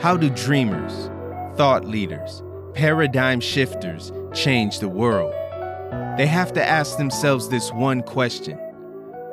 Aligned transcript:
How 0.00 0.16
do 0.16 0.30
dreamers, 0.30 1.10
thought 1.58 1.84
leaders, 1.84 2.42
paradigm 2.72 3.38
shifters 3.38 4.10
change 4.32 4.78
the 4.78 4.88
world? 4.88 5.34
They 6.16 6.26
have 6.26 6.54
to 6.54 6.64
ask 6.64 6.96
themselves 6.96 7.50
this 7.50 7.70
one 7.70 8.02
question 8.04 8.58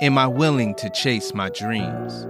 Am 0.02 0.18
I 0.18 0.28
willing 0.28 0.76
to 0.76 0.90
chase 0.90 1.34
my 1.34 1.48
dreams? 1.48 2.28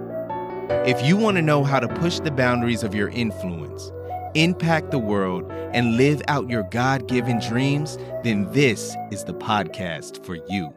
If 0.86 1.04
you 1.04 1.16
want 1.16 1.36
to 1.36 1.42
know 1.42 1.64
how 1.64 1.80
to 1.80 1.88
push 1.88 2.20
the 2.20 2.30
boundaries 2.30 2.84
of 2.84 2.94
your 2.94 3.08
influence, 3.08 3.90
impact 4.34 4.92
the 4.92 5.00
world, 5.00 5.50
and 5.74 5.96
live 5.96 6.22
out 6.28 6.48
your 6.48 6.62
God 6.62 7.08
given 7.08 7.40
dreams, 7.40 7.98
then 8.22 8.48
this 8.52 8.94
is 9.10 9.24
the 9.24 9.34
podcast 9.34 10.24
for 10.24 10.36
you. 10.48 10.72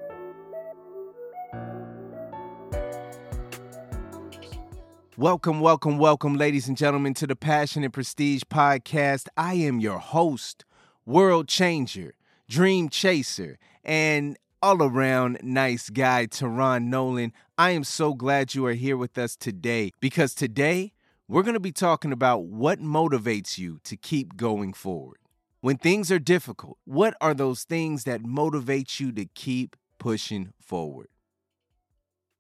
Welcome, 5.22 5.60
welcome, 5.60 6.00
welcome, 6.00 6.34
ladies 6.34 6.68
and 6.68 6.76
gentlemen, 6.76 7.14
to 7.14 7.28
the 7.28 7.36
Passion 7.36 7.84
and 7.84 7.94
Prestige 7.94 8.42
podcast. 8.50 9.28
I 9.38 9.54
am 9.54 9.80
your 9.80 10.00
host, 10.00 10.66
world 11.06 11.48
changer, 11.48 12.16
dream 12.50 12.90
chaser, 12.90 13.60
and 13.84 14.36
all 14.64 14.82
around 14.82 15.38
nice 15.44 15.92
guy, 15.92 16.26
Teron 16.26 16.86
Nolan. 16.86 17.34
I 17.56 17.70
am 17.70 17.84
so 17.84 18.16
glad 18.16 18.56
you 18.56 18.66
are 18.66 18.74
here 18.74 18.98
with 18.98 19.16
us 19.16 19.36
today 19.36 19.92
because 20.00 20.34
today 20.34 20.92
we're 21.28 21.44
going 21.44 21.54
to 21.54 21.60
be 21.60 21.72
talking 21.72 22.12
about 22.12 22.46
what 22.46 22.80
motivates 22.80 23.60
you 23.60 23.78
to 23.84 23.96
keep 23.96 24.38
going 24.38 24.74
forward. 24.74 25.20
When 25.60 25.78
things 25.78 26.12
are 26.12 26.18
difficult, 26.18 26.80
what 26.84 27.14
are 27.22 27.36
those 27.36 27.64
things 27.64 28.06
that 28.06 28.26
motivate 28.26 29.00
you 29.00 29.12
to 29.12 29.26
keep 29.26 29.76
pushing 30.00 30.54
forward? 30.60 31.10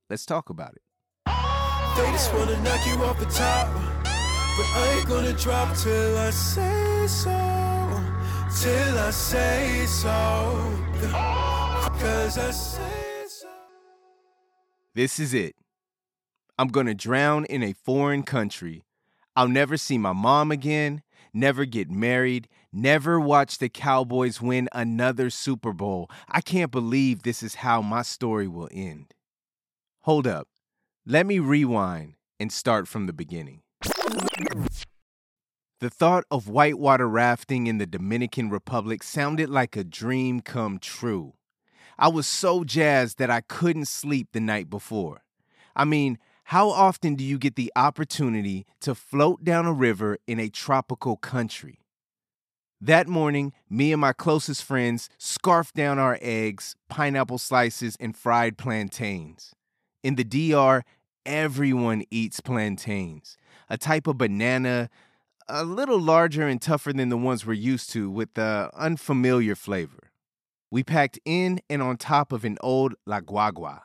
Let's 0.09 0.25
talk 0.25 0.49
about 0.49 0.73
it. 0.73 0.81
They 1.95 2.09
just 2.11 2.33
wanna 2.33 2.61
knock 2.63 2.85
you 2.87 3.03
off 3.03 3.19
the 3.19 3.25
top. 3.25 3.67
But 4.03 4.65
I 4.75 4.95
ain't 4.97 5.07
gonna 5.07 5.33
drop 5.33 5.75
till 5.75 6.17
I 6.17 6.29
say 6.29 7.07
so. 7.07 7.29
Till 8.61 8.99
I 8.99 9.11
say 9.11 9.85
so. 9.85 10.87
Cause 11.99 12.37
I 12.37 12.51
say 12.51 13.25
so. 13.27 13.47
This 14.93 15.19
is 15.19 15.33
it. 15.33 15.55
I'm 16.57 16.67
gonna 16.67 16.93
drown 16.93 17.45
in 17.45 17.63
a 17.63 17.73
foreign 17.73 18.23
country. 18.23 18.83
I'll 19.35 19.47
never 19.47 19.77
see 19.77 19.97
my 19.97 20.13
mom 20.13 20.51
again, 20.51 21.01
never 21.33 21.65
get 21.65 21.89
married, 21.89 22.47
never 22.71 23.19
watch 23.19 23.57
the 23.57 23.69
Cowboys 23.69 24.41
win 24.41 24.69
another 24.71 25.29
Super 25.29 25.73
Bowl. 25.73 26.09
I 26.29 26.41
can't 26.41 26.71
believe 26.71 27.23
this 27.23 27.41
is 27.41 27.55
how 27.55 27.81
my 27.81 28.01
story 28.01 28.47
will 28.47 28.69
end. 28.71 29.13
Hold 30.01 30.27
up. 30.27 30.47
Let 31.07 31.25
me 31.25 31.39
rewind 31.39 32.13
and 32.39 32.51
start 32.51 32.87
from 32.87 33.07
the 33.07 33.13
beginning. 33.13 33.61
The 35.79 35.89
thought 35.89 36.25
of 36.29 36.47
whitewater 36.47 37.09
rafting 37.09 37.65
in 37.65 37.79
the 37.79 37.87
Dominican 37.87 38.51
Republic 38.51 39.01
sounded 39.01 39.49
like 39.49 39.75
a 39.75 39.83
dream 39.83 40.41
come 40.41 40.77
true. 40.77 41.33
I 41.97 42.09
was 42.09 42.27
so 42.27 42.63
jazzed 42.63 43.17
that 43.17 43.31
I 43.31 43.41
couldn't 43.41 43.87
sleep 43.87 44.27
the 44.31 44.39
night 44.39 44.69
before. 44.69 45.23
I 45.75 45.85
mean, 45.85 46.19
how 46.45 46.69
often 46.69 47.15
do 47.15 47.23
you 47.23 47.39
get 47.39 47.55
the 47.55 47.71
opportunity 47.75 48.67
to 48.81 48.93
float 48.93 49.43
down 49.43 49.65
a 49.65 49.73
river 49.73 50.19
in 50.27 50.39
a 50.39 50.49
tropical 50.49 51.17
country? 51.17 51.79
That 52.79 53.07
morning, 53.07 53.53
me 53.67 53.91
and 53.91 54.01
my 54.01 54.13
closest 54.13 54.63
friends 54.63 55.09
scarfed 55.17 55.73
down 55.73 55.97
our 55.97 56.19
eggs, 56.21 56.75
pineapple 56.89 57.39
slices, 57.39 57.97
and 57.99 58.15
fried 58.15 58.59
plantains. 58.59 59.55
In 60.03 60.15
the 60.15 60.23
DR, 60.23 60.83
everyone 61.25 62.03
eats 62.09 62.39
plantains, 62.39 63.37
a 63.69 63.77
type 63.77 64.07
of 64.07 64.17
banana 64.17 64.89
a 65.51 65.63
little 65.65 65.99
larger 65.99 66.47
and 66.47 66.61
tougher 66.61 66.93
than 66.93 67.09
the 67.09 67.17
ones 67.17 67.45
we're 67.45 67.53
used 67.53 67.91
to 67.91 68.09
with 68.09 68.33
the 68.35 68.69
unfamiliar 68.73 69.55
flavor. 69.55 70.11
We 70.71 70.83
packed 70.83 71.19
in 71.25 71.59
and 71.69 71.81
on 71.81 71.97
top 71.97 72.31
of 72.31 72.45
an 72.45 72.57
old 72.61 72.95
La 73.05 73.19
Guagua. 73.19 73.81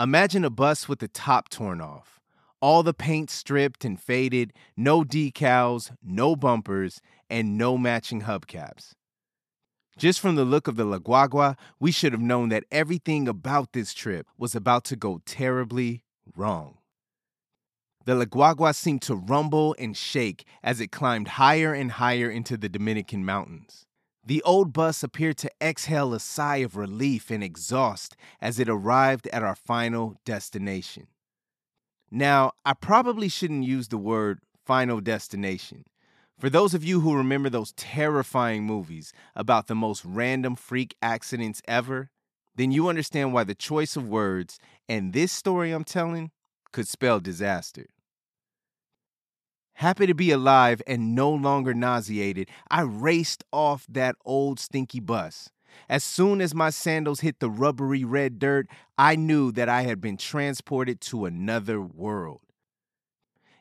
Imagine 0.00 0.44
a 0.44 0.50
bus 0.50 0.88
with 0.88 1.00
the 1.00 1.08
top 1.08 1.50
torn 1.50 1.80
off, 1.80 2.20
all 2.60 2.82
the 2.82 2.94
paint 2.94 3.30
stripped 3.30 3.84
and 3.84 4.00
faded, 4.00 4.52
no 4.76 5.02
decals, 5.02 5.90
no 6.02 6.34
bumpers, 6.34 7.00
and 7.28 7.58
no 7.58 7.76
matching 7.76 8.22
hubcaps. 8.22 8.92
Just 9.98 10.20
from 10.20 10.34
the 10.34 10.44
look 10.44 10.68
of 10.68 10.76
the 10.76 10.84
La 10.84 10.98
Guagua, 10.98 11.56
we 11.80 11.90
should 11.90 12.12
have 12.12 12.20
known 12.20 12.50
that 12.50 12.64
everything 12.70 13.26
about 13.26 13.72
this 13.72 13.94
trip 13.94 14.26
was 14.36 14.54
about 14.54 14.84
to 14.84 14.96
go 14.96 15.22
terribly 15.24 16.02
wrong. 16.36 16.78
The 18.04 18.14
La 18.14 18.26
Guagua 18.26 18.74
seemed 18.74 19.02
to 19.02 19.16
rumble 19.16 19.74
and 19.78 19.96
shake 19.96 20.44
as 20.62 20.80
it 20.80 20.92
climbed 20.92 21.28
higher 21.28 21.72
and 21.72 21.92
higher 21.92 22.30
into 22.30 22.58
the 22.58 22.68
Dominican 22.68 23.24
mountains. 23.24 23.86
The 24.24 24.42
old 24.42 24.72
bus 24.72 25.02
appeared 25.02 25.38
to 25.38 25.50
exhale 25.62 26.12
a 26.12 26.20
sigh 26.20 26.58
of 26.58 26.76
relief 26.76 27.30
and 27.30 27.42
exhaust 27.42 28.16
as 28.40 28.58
it 28.58 28.68
arrived 28.68 29.28
at 29.28 29.42
our 29.42 29.56
final 29.56 30.20
destination. 30.24 31.06
Now, 32.10 32.52
I 32.64 32.74
probably 32.74 33.28
shouldn't 33.28 33.64
use 33.64 33.88
the 33.88 33.98
word 33.98 34.40
final 34.64 35.00
destination. 35.00 35.84
For 36.38 36.50
those 36.50 36.74
of 36.74 36.84
you 36.84 37.00
who 37.00 37.16
remember 37.16 37.48
those 37.48 37.72
terrifying 37.72 38.64
movies 38.64 39.14
about 39.34 39.68
the 39.68 39.74
most 39.74 40.04
random 40.04 40.54
freak 40.54 40.94
accidents 41.00 41.62
ever, 41.66 42.10
then 42.54 42.70
you 42.70 42.88
understand 42.88 43.32
why 43.32 43.44
the 43.44 43.54
choice 43.54 43.96
of 43.96 44.06
words 44.06 44.58
and 44.86 45.14
this 45.14 45.32
story 45.32 45.72
I'm 45.72 45.84
telling 45.84 46.30
could 46.72 46.88
spell 46.88 47.20
disaster. 47.20 47.86
Happy 49.76 50.06
to 50.06 50.14
be 50.14 50.30
alive 50.30 50.82
and 50.86 51.14
no 51.14 51.30
longer 51.30 51.72
nauseated, 51.72 52.50
I 52.70 52.82
raced 52.82 53.42
off 53.50 53.86
that 53.88 54.16
old 54.26 54.60
stinky 54.60 55.00
bus. 55.00 55.48
As 55.88 56.04
soon 56.04 56.42
as 56.42 56.54
my 56.54 56.68
sandals 56.68 57.20
hit 57.20 57.40
the 57.40 57.50
rubbery 57.50 58.04
red 58.04 58.38
dirt, 58.38 58.66
I 58.98 59.16
knew 59.16 59.52
that 59.52 59.70
I 59.70 59.82
had 59.82 60.02
been 60.02 60.18
transported 60.18 61.00
to 61.02 61.24
another 61.24 61.80
world. 61.80 62.40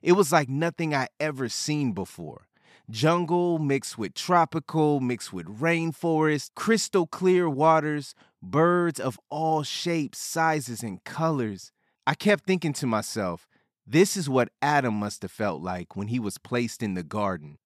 It 0.01 0.13
was 0.13 0.33
like 0.33 0.49
nothing 0.49 0.93
I 0.93 1.07
ever 1.21 1.47
seen 1.47 1.93
before. 1.93 2.47
Jungle 2.89 3.57
mixed 3.57 3.97
with 3.97 4.13
tropical, 4.13 4.99
mixed 4.99 5.33
with 5.33 5.47
rainforest, 5.59 6.51
crystal 6.55 7.07
clear 7.07 7.49
waters, 7.49 8.13
birds 8.43 8.99
of 8.99 9.19
all 9.29 9.63
shapes, 9.63 10.19
sizes, 10.19 10.83
and 10.83 11.03
colors. 11.03 11.71
I 12.05 12.13
kept 12.13 12.45
thinking 12.45 12.73
to 12.73 12.85
myself, 12.85 13.47
this 13.87 14.15
is 14.15 14.29
what 14.29 14.49
Adam 14.61 14.93
must 14.93 15.23
have 15.23 15.31
felt 15.31 15.61
like 15.61 15.95
when 15.95 16.09
he 16.09 16.19
was 16.19 16.37
placed 16.37 16.83
in 16.83 16.93
the 16.93 17.03
garden. 17.03 17.57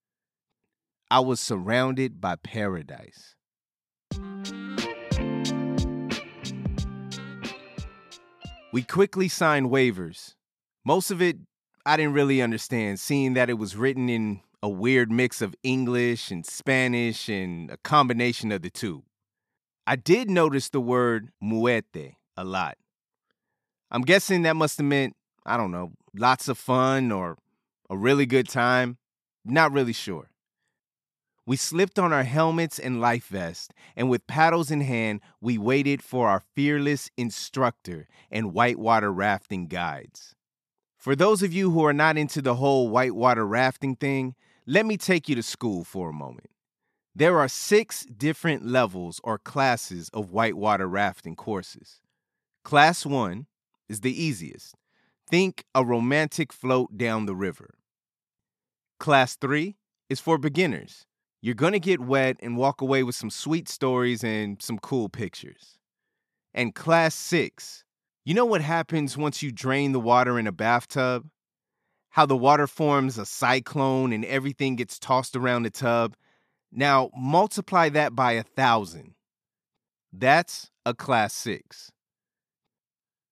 I 1.11 1.19
was 1.19 1.41
surrounded 1.41 2.21
by 2.21 2.35
paradise. 2.37 3.35
We 8.71 8.83
quickly 8.83 9.27
signed 9.27 9.69
waivers. 9.69 10.35
Most 10.85 11.11
of 11.11 11.21
it 11.21 11.37
I 11.85 11.97
didn't 11.97 12.13
really 12.13 12.41
understand, 12.41 12.99
seeing 12.99 13.33
that 13.33 13.49
it 13.49 13.55
was 13.55 13.75
written 13.75 14.09
in 14.09 14.41
a 14.61 14.69
weird 14.69 15.11
mix 15.11 15.41
of 15.41 15.55
English 15.63 16.31
and 16.31 16.45
Spanish 16.45 17.29
and 17.29 17.71
a 17.71 17.77
combination 17.77 18.51
of 18.51 18.61
the 18.61 18.69
two. 18.69 19.03
I 19.87 19.95
did 19.95 20.29
notice 20.29 20.69
the 20.69 20.81
word 20.81 21.29
muerte 21.41 22.17
a 22.35 22.43
lot. 22.43 22.77
I'm 23.89 24.01
guessing 24.01 24.43
that 24.43 24.55
must 24.55 24.77
have 24.77 24.85
meant, 24.85 25.15
I 25.45 25.57
don't 25.57 25.71
know, 25.71 25.93
lots 26.15 26.47
of 26.47 26.57
fun 26.57 27.11
or 27.11 27.37
a 27.89 27.97
really 27.97 28.25
good 28.25 28.47
time. 28.47 28.97
Not 29.45 29.71
really 29.71 29.93
sure. 29.93 30.29
We 31.45 31.55
slipped 31.55 31.97
on 31.97 32.13
our 32.13 32.25
helmets 32.25 32.77
and 32.77 33.01
life 33.01 33.25
vests, 33.25 33.69
and 33.95 34.07
with 34.07 34.27
paddles 34.27 34.69
in 34.69 34.81
hand, 34.81 35.21
we 35.41 35.57
waited 35.57 36.03
for 36.03 36.27
our 36.27 36.43
fearless 36.53 37.09
instructor 37.17 38.07
and 38.29 38.53
whitewater 38.53 39.11
rafting 39.11 39.65
guides. 39.65 40.35
For 40.95 41.15
those 41.15 41.41
of 41.41 41.51
you 41.51 41.71
who 41.71 41.83
are 41.85 41.93
not 41.93 42.17
into 42.17 42.43
the 42.43 42.55
whole 42.55 42.89
whitewater 42.89 43.47
rafting 43.47 43.95
thing, 43.95 44.35
let 44.69 44.85
me 44.85 44.97
take 44.97 45.27
you 45.27 45.33
to 45.33 45.41
school 45.41 45.83
for 45.83 46.11
a 46.11 46.13
moment. 46.13 46.51
There 47.15 47.39
are 47.39 47.47
six 47.47 48.05
different 48.05 48.67
levels 48.67 49.19
or 49.23 49.39
classes 49.39 50.11
of 50.13 50.29
whitewater 50.29 50.87
rafting 50.87 51.35
courses. 51.35 52.01
Class 52.63 53.03
one 53.03 53.47
is 53.89 54.01
the 54.01 54.23
easiest. 54.23 54.75
Think 55.27 55.65
a 55.73 55.83
romantic 55.83 56.53
float 56.53 56.95
down 56.95 57.25
the 57.25 57.33
river. 57.33 57.79
Class 58.99 59.35
three 59.35 59.77
is 60.07 60.19
for 60.19 60.37
beginners. 60.37 61.07
You're 61.41 61.55
going 61.55 61.73
to 61.73 61.79
get 61.79 61.99
wet 61.99 62.37
and 62.39 62.55
walk 62.55 62.79
away 62.79 63.01
with 63.01 63.15
some 63.15 63.31
sweet 63.31 63.67
stories 63.67 64.23
and 64.23 64.61
some 64.61 64.77
cool 64.77 65.09
pictures. 65.09 65.79
And 66.53 66.75
class 66.75 67.15
six, 67.15 67.83
you 68.23 68.35
know 68.35 68.45
what 68.45 68.61
happens 68.61 69.17
once 69.17 69.41
you 69.41 69.51
drain 69.51 69.93
the 69.93 69.99
water 69.99 70.37
in 70.37 70.45
a 70.45 70.51
bathtub? 70.51 71.27
How 72.09 72.25
the 72.25 72.37
water 72.37 72.67
forms 72.67 73.17
a 73.17 73.25
cyclone 73.25 74.11
and 74.11 74.25
everything 74.25 74.75
gets 74.75 74.97
tossed 74.97 75.35
around 75.35 75.63
the 75.63 75.69
tub? 75.69 76.15
Now, 76.71 77.09
multiply 77.15 77.89
that 77.89 78.15
by 78.15 78.33
a 78.33 78.43
thousand. 78.43 79.13
That's 80.11 80.71
a 80.85 80.93
class 80.93 81.33
six. 81.33 81.91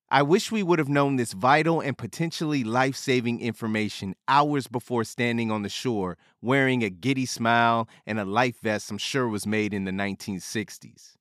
I 0.10 0.22
wish 0.22 0.54
we 0.54 0.64
would 0.64 0.80
have 0.80 0.88
known 0.88 1.18
this 1.18 1.34
vital 1.34 1.82
and 1.82 1.98
potentially 1.98 2.64
life 2.64 2.96
saving 2.96 3.42
information 3.42 4.16
hours 4.30 4.68
before 4.68 5.04
standing 5.04 5.52
on 5.52 5.64
the 5.64 5.70
shore 5.70 6.18
wearing 6.42 6.82
a 6.82 6.90
giddy 6.90 7.26
smile 7.26 7.90
and 8.06 8.18
a 8.18 8.24
life 8.24 8.60
vest 8.62 8.90
I'm 8.90 8.98
sure 8.98 9.28
was 9.28 9.46
made 9.46 9.74
in 9.74 9.84
the 9.84 9.92
1960s. 9.92 11.16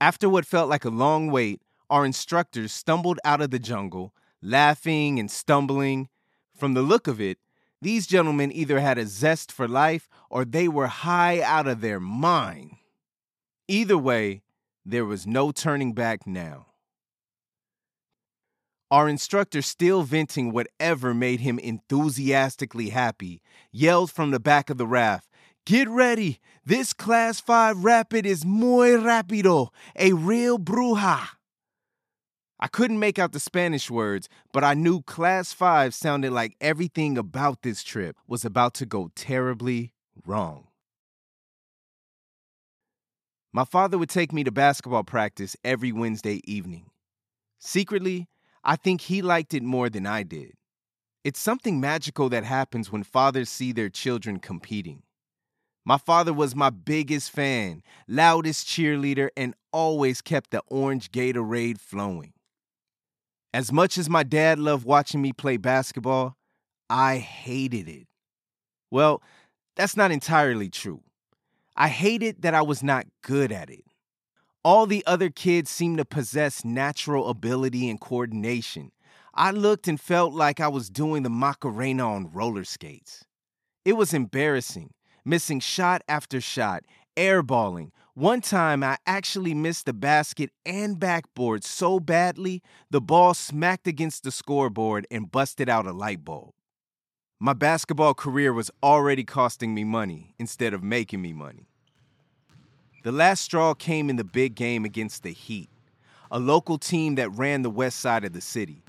After 0.00 0.28
what 0.28 0.44
felt 0.44 0.68
like 0.68 0.84
a 0.84 0.90
long 0.90 1.30
wait, 1.30 1.62
our 1.88 2.04
instructors 2.04 2.72
stumbled 2.72 3.20
out 3.24 3.40
of 3.40 3.50
the 3.50 3.58
jungle, 3.60 4.12
laughing 4.42 5.18
and 5.18 5.30
stumbling. 5.30 6.08
From 6.56 6.74
the 6.74 6.82
look 6.82 7.06
of 7.06 7.20
it, 7.20 7.38
these 7.82 8.06
gentlemen 8.06 8.52
either 8.52 8.80
had 8.80 8.98
a 8.98 9.06
zest 9.06 9.50
for 9.50 9.66
life 9.66 10.08
or 10.28 10.44
they 10.44 10.68
were 10.68 10.86
high 10.86 11.40
out 11.40 11.66
of 11.66 11.80
their 11.80 12.00
mind. 12.00 12.72
Either 13.68 13.96
way, 13.96 14.42
there 14.84 15.04
was 15.04 15.26
no 15.26 15.52
turning 15.52 15.92
back 15.92 16.26
now. 16.26 16.66
Our 18.90 19.08
instructor, 19.08 19.62
still 19.62 20.02
venting 20.02 20.52
whatever 20.52 21.14
made 21.14 21.40
him 21.40 21.60
enthusiastically 21.60 22.88
happy, 22.88 23.40
yelled 23.70 24.10
from 24.10 24.32
the 24.32 24.40
back 24.40 24.68
of 24.68 24.78
the 24.78 24.86
raft, 24.86 25.28
Get 25.64 25.88
ready! 25.88 26.40
This 26.64 26.92
Class 26.92 27.40
5 27.40 27.84
Rapid 27.84 28.26
is 28.26 28.44
muy 28.44 28.90
rápido, 28.90 29.68
a 29.94 30.12
real 30.12 30.58
bruja. 30.58 31.28
I 32.62 32.68
couldn't 32.68 32.98
make 32.98 33.18
out 33.18 33.32
the 33.32 33.40
Spanish 33.40 33.90
words, 33.90 34.28
but 34.52 34.62
I 34.62 34.74
knew 34.74 35.00
Class 35.00 35.54
5 35.54 35.94
sounded 35.94 36.30
like 36.30 36.56
everything 36.60 37.16
about 37.16 37.62
this 37.62 37.82
trip 37.82 38.16
was 38.26 38.44
about 38.44 38.74
to 38.74 38.86
go 38.86 39.10
terribly 39.14 39.94
wrong. 40.26 40.66
My 43.50 43.64
father 43.64 43.96
would 43.96 44.10
take 44.10 44.30
me 44.30 44.44
to 44.44 44.52
basketball 44.52 45.04
practice 45.04 45.56
every 45.64 45.90
Wednesday 45.90 46.42
evening. 46.44 46.90
Secretly, 47.58 48.28
I 48.62 48.76
think 48.76 49.00
he 49.00 49.22
liked 49.22 49.54
it 49.54 49.62
more 49.62 49.88
than 49.88 50.06
I 50.06 50.22
did. 50.22 50.52
It's 51.24 51.40
something 51.40 51.80
magical 51.80 52.28
that 52.28 52.44
happens 52.44 52.92
when 52.92 53.04
fathers 53.04 53.48
see 53.48 53.72
their 53.72 53.88
children 53.88 54.38
competing. 54.38 55.02
My 55.86 55.96
father 55.96 56.34
was 56.34 56.54
my 56.54 56.68
biggest 56.68 57.30
fan, 57.30 57.82
loudest 58.06 58.66
cheerleader, 58.66 59.30
and 59.34 59.54
always 59.72 60.20
kept 60.20 60.50
the 60.50 60.62
orange 60.68 61.10
Gatorade 61.10 61.80
flowing. 61.80 62.34
As 63.52 63.72
much 63.72 63.98
as 63.98 64.08
my 64.08 64.22
dad 64.22 64.58
loved 64.58 64.84
watching 64.84 65.20
me 65.20 65.32
play 65.32 65.56
basketball, 65.56 66.36
I 66.88 67.18
hated 67.18 67.88
it. 67.88 68.06
Well, 68.90 69.22
that's 69.76 69.96
not 69.96 70.12
entirely 70.12 70.70
true. 70.70 71.02
I 71.76 71.88
hated 71.88 72.42
that 72.42 72.54
I 72.54 72.62
was 72.62 72.82
not 72.82 73.06
good 73.22 73.50
at 73.50 73.70
it. 73.70 73.84
All 74.62 74.86
the 74.86 75.04
other 75.06 75.30
kids 75.30 75.70
seemed 75.70 75.98
to 75.98 76.04
possess 76.04 76.64
natural 76.64 77.28
ability 77.28 77.88
and 77.88 78.00
coordination. 78.00 78.92
I 79.34 79.52
looked 79.52 79.88
and 79.88 80.00
felt 80.00 80.34
like 80.34 80.60
I 80.60 80.68
was 80.68 80.90
doing 80.90 81.22
the 81.22 81.30
Macarena 81.30 82.12
on 82.12 82.30
roller 82.32 82.64
skates. 82.64 83.24
It 83.84 83.94
was 83.94 84.12
embarrassing, 84.12 84.90
missing 85.24 85.60
shot 85.60 86.02
after 86.08 86.40
shot, 86.40 86.84
airballing. 87.16 87.90
One 88.20 88.42
time 88.42 88.84
I 88.84 88.98
actually 89.06 89.54
missed 89.54 89.86
the 89.86 89.94
basket 89.94 90.50
and 90.66 91.00
backboard 91.00 91.64
so 91.64 91.98
badly, 91.98 92.62
the 92.90 93.00
ball 93.00 93.32
smacked 93.32 93.86
against 93.86 94.24
the 94.24 94.30
scoreboard 94.30 95.06
and 95.10 95.32
busted 95.32 95.70
out 95.70 95.86
a 95.86 95.92
light 95.92 96.22
bulb. 96.22 96.52
My 97.38 97.54
basketball 97.54 98.12
career 98.12 98.52
was 98.52 98.70
already 98.82 99.24
costing 99.24 99.72
me 99.74 99.84
money 99.84 100.34
instead 100.38 100.74
of 100.74 100.82
making 100.82 101.22
me 101.22 101.32
money. 101.32 101.66
The 103.04 103.10
last 103.10 103.40
straw 103.40 103.72
came 103.72 104.10
in 104.10 104.16
the 104.16 104.22
big 104.22 104.54
game 104.54 104.84
against 104.84 105.22
the 105.22 105.32
Heat, 105.32 105.70
a 106.30 106.38
local 106.38 106.76
team 106.76 107.14
that 107.14 107.30
ran 107.30 107.62
the 107.62 107.70
west 107.70 108.00
side 108.00 108.24
of 108.24 108.34
the 108.34 108.42
city. 108.42 108.82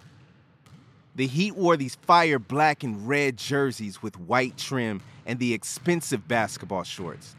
The 1.16 1.28
Heat 1.28 1.56
wore 1.56 1.78
these 1.78 1.96
fire 1.96 2.38
black 2.38 2.84
and 2.84 3.08
red 3.08 3.38
jerseys 3.38 4.04
with 4.04 4.20
white 4.20 4.58
trim 4.58 5.00
and 5.26 5.40
the 5.40 5.54
expensive 5.54 6.28
basketball 6.28 6.84
shorts. 6.84 7.34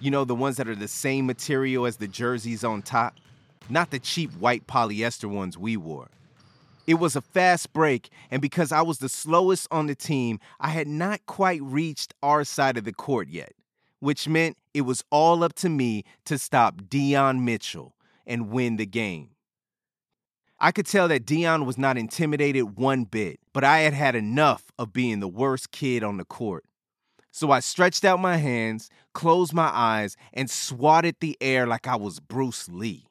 You 0.00 0.10
know, 0.10 0.24
the 0.24 0.34
ones 0.34 0.56
that 0.56 0.68
are 0.68 0.74
the 0.74 0.88
same 0.88 1.26
material 1.26 1.86
as 1.86 1.98
the 1.98 2.08
jerseys 2.08 2.64
on 2.64 2.82
top, 2.82 3.14
not 3.68 3.90
the 3.90 3.98
cheap 3.98 4.32
white 4.34 4.66
polyester 4.66 5.28
ones 5.28 5.56
we 5.56 5.76
wore. 5.76 6.08
It 6.86 6.94
was 6.94 7.14
a 7.14 7.20
fast 7.20 7.72
break, 7.72 8.08
and 8.30 8.42
because 8.42 8.72
I 8.72 8.82
was 8.82 8.98
the 8.98 9.08
slowest 9.08 9.68
on 9.70 9.86
the 9.86 9.94
team, 9.94 10.40
I 10.58 10.70
had 10.70 10.88
not 10.88 11.24
quite 11.26 11.62
reached 11.62 12.14
our 12.22 12.42
side 12.42 12.76
of 12.76 12.84
the 12.84 12.92
court 12.92 13.28
yet 13.28 13.52
which 14.00 14.26
meant 14.26 14.56
it 14.74 14.82
was 14.82 15.04
all 15.10 15.44
up 15.44 15.52
to 15.54 15.68
me 15.68 16.04
to 16.24 16.38
stop 16.38 16.88
Dion 16.88 17.44
Mitchell 17.44 17.94
and 18.26 18.50
win 18.50 18.76
the 18.76 18.86
game. 18.86 19.30
I 20.58 20.72
could 20.72 20.86
tell 20.86 21.08
that 21.08 21.24
Dion 21.24 21.64
was 21.64 21.78
not 21.78 21.96
intimidated 21.96 22.76
one 22.76 23.04
bit, 23.04 23.40
but 23.52 23.64
I 23.64 23.80
had 23.80 23.94
had 23.94 24.14
enough 24.14 24.64
of 24.78 24.92
being 24.92 25.20
the 25.20 25.28
worst 25.28 25.70
kid 25.70 26.02
on 26.02 26.16
the 26.16 26.24
court. 26.24 26.64
So 27.30 27.50
I 27.50 27.60
stretched 27.60 28.04
out 28.04 28.20
my 28.20 28.36
hands, 28.36 28.90
closed 29.14 29.52
my 29.52 29.70
eyes, 29.72 30.16
and 30.32 30.50
swatted 30.50 31.16
the 31.20 31.36
air 31.40 31.66
like 31.66 31.86
I 31.86 31.96
was 31.96 32.20
Bruce 32.20 32.68
Lee. 32.68 33.06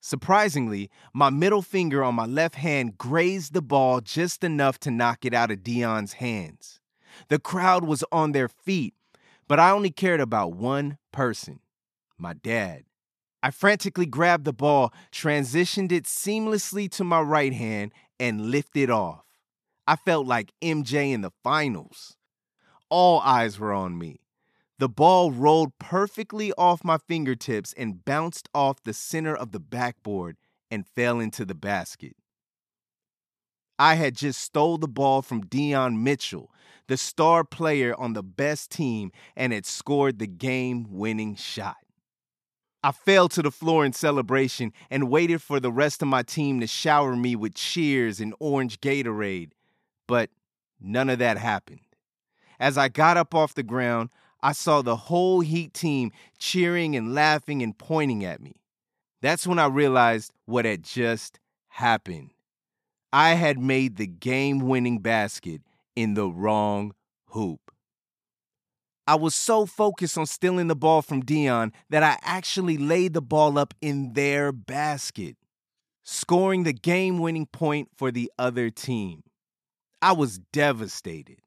Surprisingly, 0.00 0.90
my 1.12 1.28
middle 1.28 1.60
finger 1.60 2.02
on 2.02 2.14
my 2.14 2.24
left 2.24 2.54
hand 2.54 2.96
grazed 2.96 3.52
the 3.52 3.60
ball 3.60 4.00
just 4.00 4.42
enough 4.42 4.78
to 4.80 4.90
knock 4.90 5.24
it 5.26 5.34
out 5.34 5.50
of 5.50 5.62
Dion's 5.62 6.14
hands. 6.14 6.80
The 7.28 7.38
crowd 7.38 7.84
was 7.84 8.02
on 8.10 8.32
their 8.32 8.48
feet, 8.48 8.94
but 9.46 9.60
I 9.60 9.70
only 9.70 9.90
cared 9.90 10.20
about 10.20 10.52
one 10.52 10.96
person 11.12 11.60
my 12.20 12.34
dad. 12.34 12.84
I 13.42 13.50
frantically 13.50 14.04
grabbed 14.04 14.44
the 14.44 14.52
ball, 14.52 14.92
transitioned 15.10 15.90
it 15.90 16.04
seamlessly 16.04 16.90
to 16.92 17.04
my 17.04 17.20
right 17.20 17.52
hand, 17.52 17.92
and 18.18 18.50
lifted 18.50 18.90
off. 18.90 19.24
I 19.86 19.96
felt 19.96 20.26
like 20.26 20.52
MJ 20.62 21.12
in 21.12 21.22
the 21.22 21.32
finals. 21.42 22.16
All 22.90 23.20
eyes 23.20 23.58
were 23.58 23.72
on 23.72 23.96
me. 23.96 24.20
The 24.78 24.88
ball 24.88 25.30
rolled 25.30 25.78
perfectly 25.78 26.52
off 26.54 26.82
my 26.82 26.98
fingertips 26.98 27.72
and 27.74 28.04
bounced 28.04 28.48
off 28.54 28.82
the 28.82 28.94
center 28.94 29.34
of 29.34 29.52
the 29.52 29.60
backboard 29.60 30.36
and 30.70 30.86
fell 30.86 31.20
into 31.20 31.44
the 31.44 31.54
basket. 31.54 32.16
I 33.78 33.94
had 33.94 34.16
just 34.16 34.40
stole 34.42 34.78
the 34.78 34.88
ball 34.88 35.22
from 35.22 35.46
Dion 35.46 36.02
Mitchell, 36.02 36.50
the 36.86 36.96
star 36.96 37.44
player 37.44 37.94
on 37.98 38.12
the 38.12 38.22
best 38.22 38.70
team, 38.70 39.12
and 39.36 39.52
had 39.52 39.64
scored 39.64 40.18
the 40.18 40.26
game 40.26 40.86
winning 40.90 41.34
shot. 41.34 41.76
I 42.82 42.92
fell 42.92 43.28
to 43.30 43.42
the 43.42 43.50
floor 43.50 43.84
in 43.84 43.92
celebration 43.92 44.72
and 44.90 45.10
waited 45.10 45.42
for 45.42 45.60
the 45.60 45.72
rest 45.72 46.02
of 46.02 46.08
my 46.08 46.22
team 46.22 46.60
to 46.60 46.66
shower 46.66 47.14
me 47.14 47.36
with 47.36 47.54
cheers 47.54 48.20
and 48.20 48.34
orange 48.40 48.80
Gatorade, 48.80 49.52
but 50.06 50.30
none 50.80 51.10
of 51.10 51.18
that 51.18 51.36
happened. 51.36 51.80
As 52.60 52.76
I 52.76 52.88
got 52.88 53.16
up 53.16 53.34
off 53.34 53.54
the 53.54 53.62
ground, 53.62 54.10
I 54.42 54.52
saw 54.52 54.82
the 54.82 54.94
whole 54.94 55.40
Heat 55.40 55.72
team 55.72 56.12
cheering 56.38 56.94
and 56.94 57.14
laughing 57.14 57.62
and 57.62 57.76
pointing 57.76 58.22
at 58.24 58.42
me. 58.42 58.54
That's 59.22 59.46
when 59.46 59.58
I 59.58 59.66
realized 59.66 60.32
what 60.44 60.66
had 60.66 60.84
just 60.84 61.40
happened. 61.68 62.32
I 63.12 63.30
had 63.30 63.58
made 63.58 63.96
the 63.96 64.06
game 64.06 64.60
winning 64.60 64.98
basket 64.98 65.62
in 65.96 66.14
the 66.14 66.28
wrong 66.28 66.92
hoop. 67.30 67.72
I 69.06 69.14
was 69.16 69.34
so 69.34 69.66
focused 69.66 70.16
on 70.16 70.26
stealing 70.26 70.68
the 70.68 70.76
ball 70.76 71.02
from 71.02 71.22
Dion 71.22 71.72
that 71.88 72.02
I 72.02 72.18
actually 72.22 72.76
laid 72.76 73.14
the 73.14 73.22
ball 73.22 73.58
up 73.58 73.74
in 73.80 74.12
their 74.12 74.52
basket, 74.52 75.36
scoring 76.04 76.62
the 76.62 76.72
game 76.72 77.18
winning 77.18 77.46
point 77.46 77.88
for 77.96 78.12
the 78.12 78.30
other 78.38 78.70
team. 78.70 79.22
I 80.00 80.12
was 80.12 80.38
devastated. 80.52 81.40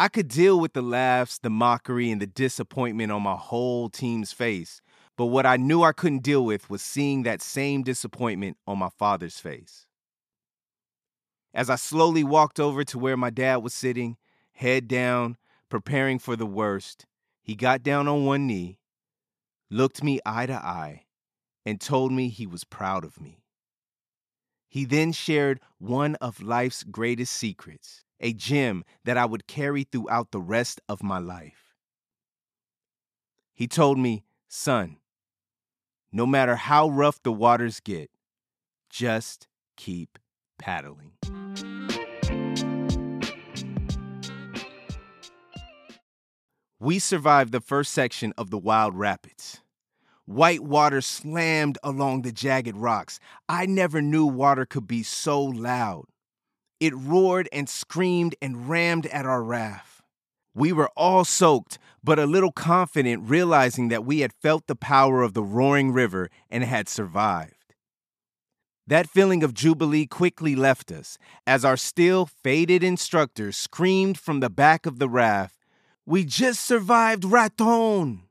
I 0.00 0.08
could 0.08 0.28
deal 0.28 0.58
with 0.58 0.72
the 0.72 0.80
laughs, 0.80 1.36
the 1.36 1.50
mockery, 1.50 2.10
and 2.10 2.22
the 2.22 2.26
disappointment 2.26 3.12
on 3.12 3.20
my 3.20 3.36
whole 3.36 3.90
team's 3.90 4.32
face, 4.32 4.80
but 5.14 5.26
what 5.26 5.44
I 5.44 5.58
knew 5.58 5.82
I 5.82 5.92
couldn't 5.92 6.22
deal 6.22 6.42
with 6.42 6.70
was 6.70 6.80
seeing 6.80 7.24
that 7.24 7.42
same 7.42 7.82
disappointment 7.82 8.56
on 8.66 8.78
my 8.78 8.88
father's 8.88 9.38
face. 9.40 9.84
As 11.52 11.68
I 11.68 11.76
slowly 11.76 12.24
walked 12.24 12.58
over 12.58 12.82
to 12.82 12.98
where 12.98 13.18
my 13.18 13.28
dad 13.28 13.56
was 13.56 13.74
sitting, 13.74 14.16
head 14.52 14.88
down, 14.88 15.36
preparing 15.68 16.18
for 16.18 16.34
the 16.34 16.46
worst, 16.46 17.04
he 17.42 17.54
got 17.54 17.82
down 17.82 18.08
on 18.08 18.24
one 18.24 18.46
knee, 18.46 18.78
looked 19.68 20.02
me 20.02 20.18
eye 20.24 20.46
to 20.46 20.54
eye, 20.54 21.04
and 21.66 21.78
told 21.78 22.10
me 22.10 22.30
he 22.30 22.46
was 22.46 22.64
proud 22.64 23.04
of 23.04 23.20
me. 23.20 23.44
He 24.66 24.86
then 24.86 25.12
shared 25.12 25.60
one 25.76 26.14
of 26.22 26.40
life's 26.40 26.84
greatest 26.84 27.34
secrets, 27.34 28.06
a 28.20 28.32
gem 28.32 28.84
that 29.04 29.16
I 29.16 29.24
would 29.24 29.46
carry 29.46 29.84
throughout 29.84 30.30
the 30.30 30.40
rest 30.40 30.80
of 30.88 31.02
my 31.02 31.18
life. 31.18 31.74
He 33.54 33.66
told 33.66 33.98
me, 33.98 34.24
son, 34.48 34.98
no 36.12 36.26
matter 36.26 36.56
how 36.56 36.88
rough 36.88 37.22
the 37.22 37.32
waters 37.32 37.80
get, 37.80 38.10
just 38.88 39.48
keep 39.76 40.18
paddling. 40.58 41.12
We 46.78 46.98
survived 46.98 47.52
the 47.52 47.60
first 47.60 47.92
section 47.92 48.32
of 48.38 48.50
the 48.50 48.58
Wild 48.58 48.94
Rapids. 48.96 49.60
White 50.24 50.62
water 50.62 51.00
slammed 51.00 51.76
along 51.82 52.22
the 52.22 52.32
jagged 52.32 52.76
rocks. 52.76 53.20
I 53.48 53.66
never 53.66 54.00
knew 54.00 54.24
water 54.24 54.64
could 54.64 54.86
be 54.86 55.02
so 55.02 55.42
loud. 55.42 56.06
It 56.80 56.96
roared 56.96 57.48
and 57.52 57.68
screamed 57.68 58.34
and 58.40 58.68
rammed 58.68 59.06
at 59.06 59.26
our 59.26 59.42
raft. 59.42 60.02
We 60.54 60.72
were 60.72 60.90
all 60.96 61.24
soaked, 61.24 61.78
but 62.02 62.18
a 62.18 62.26
little 62.26 62.50
confident, 62.50 63.28
realizing 63.28 63.88
that 63.88 64.04
we 64.04 64.20
had 64.20 64.32
felt 64.32 64.66
the 64.66 64.74
power 64.74 65.22
of 65.22 65.34
the 65.34 65.42
roaring 65.42 65.92
river 65.92 66.30
and 66.48 66.64
had 66.64 66.88
survived. 66.88 67.74
That 68.86 69.08
feeling 69.08 69.44
of 69.44 69.54
jubilee 69.54 70.06
quickly 70.06 70.56
left 70.56 70.90
us 70.90 71.16
as 71.46 71.64
our 71.64 71.76
still 71.76 72.26
faded 72.26 72.82
instructor 72.82 73.52
screamed 73.52 74.18
from 74.18 74.40
the 74.40 74.50
back 74.50 74.86
of 74.86 74.98
the 74.98 75.08
raft, 75.08 75.54
We 76.06 76.24
just 76.24 76.66
survived 76.66 77.24
Raton! 77.24 78.22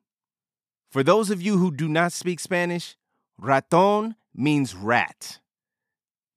For 0.92 1.04
those 1.04 1.30
of 1.30 1.42
you 1.42 1.60
who 1.60 1.72
do 1.72 1.88
not 1.88 2.12
speak 2.12 2.40
Spanish, 2.40 2.98
raton 3.38 4.16
means 4.34 4.76
rat. 4.76 5.40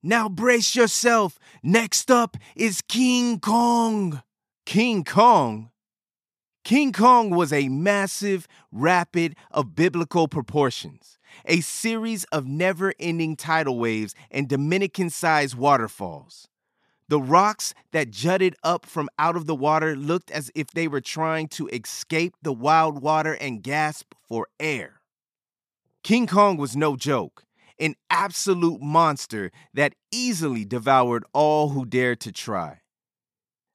Now 0.03 0.29
brace 0.29 0.75
yourself. 0.75 1.39
Next 1.63 2.11
up 2.11 2.37
is 2.57 2.83
King 2.83 3.39
Kong. 3.39 4.23
King 4.67 5.05
Kong? 5.05 5.71
King 6.65 6.93
Kong 6.93 7.31
was 7.31 7.53
a 7.53 7.69
massive 7.69 8.49
rapid 8.73 9.37
of 9.51 9.75
biblical 9.75 10.29
proportions, 10.29 11.19
a 11.45 11.61
series 11.61 12.25
of 12.25 12.47
never 12.47 12.95
ending 12.99 13.37
tidal 13.37 13.79
waves 13.79 14.15
and 14.31 14.49
Dominican 14.49 15.11
sized 15.11 15.57
waterfalls. 15.57 16.49
The 17.09 17.21
rocks 17.21 17.75
that 17.93 18.11
jutted 18.11 18.57
up 18.63 18.87
from 18.87 19.09
out 19.19 19.37
of 19.37 19.47
the 19.47 19.55
water 19.55 19.95
looked 19.95 20.31
as 20.31 20.51
if 20.55 20.69
they 20.69 20.89
were 20.89 21.01
trying 21.01 21.49
to 21.49 21.69
escape 21.69 22.35
the 22.43 22.53
wild 22.53 23.03
water 23.03 23.35
and 23.35 23.63
gasp 23.63 24.15
for 24.29 24.47
air. 24.59 25.01
King 26.03 26.27
Kong 26.27 26.57
was 26.57 26.77
no 26.77 26.97
joke, 26.97 27.45
an 27.79 27.95
absolute 28.11 28.81
monster 28.81 29.51
that 29.75 29.95
easily 30.11 30.65
devoured 30.65 31.25
all 31.33 31.71
who 31.71 31.85
dared 31.85 32.21
to 32.21 32.33
try. 32.33 32.81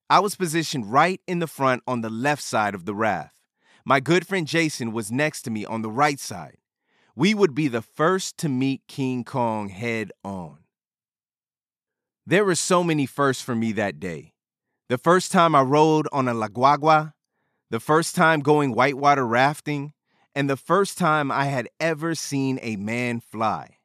I 0.09 0.19
was 0.19 0.35
positioned 0.35 0.91
right 0.91 1.21
in 1.27 1.39
the 1.39 1.47
front 1.47 1.83
on 1.85 2.01
the 2.01 2.09
left 2.09 2.41
side 2.41 2.73
of 2.73 2.85
the 2.85 2.95
raft. 2.95 3.35
My 3.85 3.99
good 3.99 4.27
friend 4.27 4.47
Jason 4.47 4.91
was 4.91 5.11
next 5.11 5.43
to 5.43 5.49
me 5.49 5.65
on 5.65 5.81
the 5.81 5.91
right 5.91 6.19
side. 6.19 6.57
We 7.15 7.33
would 7.33 7.55
be 7.55 7.67
the 7.67 7.81
first 7.81 8.37
to 8.37 8.49
meet 8.49 8.81
King 8.87 9.23
Kong 9.23 9.69
head 9.69 10.11
on. 10.23 10.59
There 12.25 12.45
were 12.45 12.55
so 12.55 12.83
many 12.83 13.05
firsts 13.05 13.41
for 13.41 13.55
me 13.55 13.71
that 13.73 13.99
day. 13.99 14.33
The 14.89 14.97
first 14.97 15.31
time 15.31 15.55
I 15.55 15.61
rode 15.61 16.07
on 16.11 16.27
a 16.27 16.33
La 16.33 16.47
Guagua, 16.47 17.13
the 17.69 17.79
first 17.79 18.15
time 18.15 18.41
going 18.41 18.73
whitewater 18.73 19.25
rafting, 19.25 19.93
and 20.35 20.49
the 20.49 20.57
first 20.57 20.97
time 20.97 21.31
I 21.31 21.45
had 21.45 21.67
ever 21.79 22.13
seen 22.15 22.59
a 22.61 22.75
man 22.75 23.19
fly. 23.19 23.76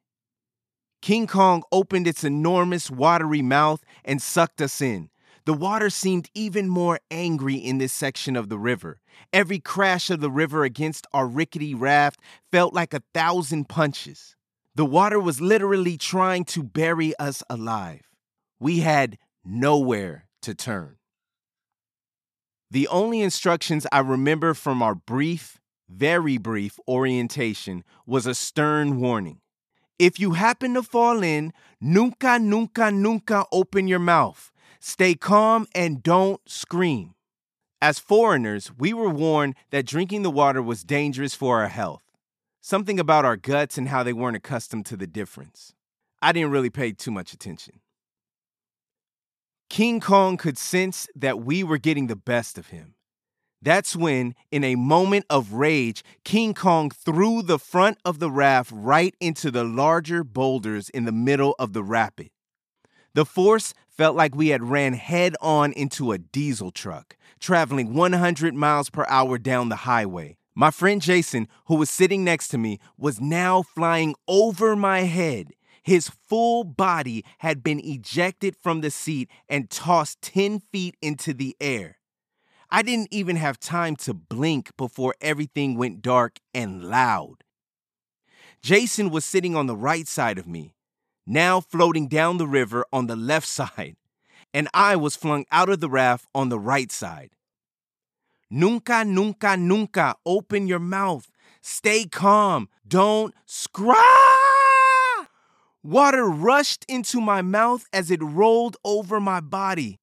King 1.03 1.27
Kong 1.27 1.63
opened 1.69 2.07
its 2.07 2.23
enormous 2.23 2.89
watery 2.89 3.41
mouth 3.41 3.83
and 4.05 4.21
sucked 4.21 4.61
us 4.61 4.81
in. 4.81 5.09
The 5.43 5.53
water 5.53 5.89
seemed 5.89 6.29
even 6.33 6.69
more 6.69 6.97
angry 7.11 7.55
in 7.55 7.77
this 7.77 7.91
section 7.91 8.37
of 8.37 8.47
the 8.47 8.57
river. 8.57 9.01
Every 9.33 9.59
crash 9.59 10.09
of 10.09 10.21
the 10.21 10.31
river 10.31 10.63
against 10.63 11.05
our 11.11 11.27
rickety 11.27 11.73
raft 11.73 12.21
felt 12.53 12.73
like 12.73 12.93
a 12.93 13.03
thousand 13.13 13.67
punches. 13.67 14.37
The 14.75 14.85
water 14.85 15.19
was 15.19 15.41
literally 15.41 15.97
trying 15.97 16.45
to 16.45 16.63
bury 16.63 17.13
us 17.19 17.43
alive 17.49 18.03
we 18.57 18.79
had 18.79 19.17
nowhere 19.43 20.29
to 20.43 20.55
turn. 20.55 20.95
The 22.71 22.87
only 22.87 23.19
instructions 23.19 23.85
I 23.91 23.99
remember 23.99 24.53
from 24.53 24.81
our 24.81 24.95
brief, 24.95 25.59
very 25.89 26.37
brief 26.37 26.79
orientation 26.87 27.83
was 28.05 28.25
a 28.25 28.33
stern 28.33 29.01
warning. 29.01 29.41
If 30.03 30.19
you 30.19 30.33
happen 30.33 30.73
to 30.73 30.83
fall 30.83 31.23
in, 31.23 31.53
nunca, 31.79 32.37
nunca, 32.37 32.91
nunca 32.91 33.45
open 33.53 33.87
your 33.87 33.99
mouth. 33.99 34.51
Stay 34.81 35.15
calm 35.15 35.65
and 35.73 36.03
don't 36.03 36.41
scream. 36.45 37.15
As 37.81 37.99
foreigners, 37.99 38.69
we 38.77 38.91
were 38.91 39.07
warned 39.07 39.55
that 39.69 39.85
drinking 39.85 40.23
the 40.23 40.29
water 40.29 40.61
was 40.61 40.83
dangerous 40.83 41.35
for 41.35 41.61
our 41.61 41.69
health. 41.69 42.03
Something 42.59 42.99
about 42.99 43.23
our 43.23 43.37
guts 43.37 43.77
and 43.77 43.87
how 43.87 44.03
they 44.03 44.11
weren't 44.11 44.35
accustomed 44.35 44.85
to 44.87 44.97
the 44.97 45.07
difference. 45.07 45.73
I 46.21 46.33
didn't 46.33 46.51
really 46.51 46.69
pay 46.69 46.91
too 46.91 47.11
much 47.11 47.31
attention. 47.31 47.79
King 49.69 50.01
Kong 50.01 50.35
could 50.35 50.57
sense 50.57 51.07
that 51.15 51.39
we 51.39 51.63
were 51.63 51.77
getting 51.77 52.07
the 52.07 52.17
best 52.17 52.57
of 52.57 52.67
him. 52.67 52.95
That's 53.63 53.95
when, 53.95 54.35
in 54.51 54.65
a 54.65 54.75
moment 54.75 55.25
of 55.29 55.53
rage, 55.53 56.03
King 56.25 56.53
Kong 56.53 56.89
threw 56.89 57.41
the 57.41 57.57
front 57.57 57.97
of 58.03 58.19
the 58.19 58.29
raft 58.29 58.71
right 58.73 59.15
into 59.21 59.51
the 59.51 59.63
larger 59.63 60.25
boulders 60.25 60.89
in 60.89 61.05
the 61.05 61.13
middle 61.13 61.55
of 61.57 61.71
the 61.71 61.81
rapid. 61.83 62.31
The 63.13 63.25
force 63.25 63.73
felt 63.87 64.17
like 64.17 64.35
we 64.35 64.49
had 64.49 64.63
ran 64.63 64.93
head 64.93 65.35
on 65.39 65.71
into 65.71 66.11
a 66.11 66.17
diesel 66.17 66.71
truck, 66.71 67.15
traveling 67.39 67.93
100 67.93 68.53
miles 68.53 68.89
per 68.89 69.05
hour 69.07 69.37
down 69.37 69.69
the 69.69 69.77
highway. 69.77 70.35
My 70.53 70.69
friend 70.69 71.01
Jason, 71.01 71.47
who 71.67 71.75
was 71.75 71.89
sitting 71.89 72.25
next 72.25 72.49
to 72.49 72.57
me, 72.57 72.79
was 72.97 73.21
now 73.21 73.61
flying 73.61 74.13
over 74.27 74.75
my 74.75 75.01
head 75.01 75.53
his 75.83 76.09
full 76.09 76.63
body 76.63 77.23
had 77.39 77.61
been 77.61 77.79
ejected 77.83 78.55
from 78.55 78.81
the 78.81 78.89
seat 78.89 79.29
and 79.49 79.69
tossed 79.69 80.21
10 80.21 80.59
feet 80.71 80.95
into 81.01 81.33
the 81.33 81.55
air. 81.59 81.97
I 82.75 82.81
didn't 82.81 83.09
even 83.11 83.35
have 83.35 83.59
time 83.59 83.95
to 83.97 84.15
blink 84.15 84.75
before 84.77 85.13
everything 85.21 85.77
went 85.77 86.01
dark 86.01 86.39
and 86.55 86.83
loud. 86.83 87.43
Jason 88.63 89.11
was 89.11 89.23
sitting 89.23 89.55
on 89.55 89.67
the 89.67 89.75
right 89.75 90.07
side 90.07 90.39
of 90.39 90.47
me, 90.47 90.73
now 91.27 91.61
floating 91.61 92.07
down 92.07 92.37
the 92.37 92.47
river 92.47 92.83
on 92.91 93.05
the 93.05 93.15
left 93.15 93.47
side, 93.59 93.95
and 94.55 94.67
I 94.73 94.95
was 94.95 95.15
flung 95.15 95.45
out 95.51 95.69
of 95.69 95.81
the 95.81 95.89
raft 95.89 96.25
on 96.33 96.49
the 96.49 96.57
right 96.57 96.91
side. 96.91 97.29
Nunca, 98.49 99.05
nunca, 99.05 99.55
nunca 99.55 100.15
open 100.25 100.65
your 100.65 100.79
mouth. 100.79 101.29
Stay 101.61 102.05
calm. 102.05 102.69
Don't 102.87 103.35
scry. 103.47 104.03
Water 105.83 106.25
rushed 106.27 106.85
into 106.89 107.21
my 107.21 107.43
mouth 107.43 107.85
as 107.93 108.09
it 108.09 108.23
rolled 108.23 108.77
over 108.83 109.19
my 109.19 109.41
body. 109.41 109.99